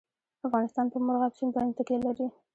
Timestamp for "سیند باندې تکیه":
1.37-1.99